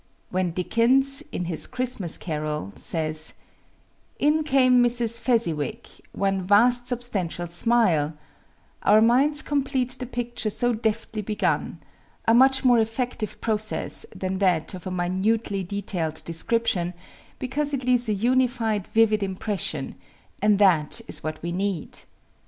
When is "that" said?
14.39-14.73, 20.57-20.99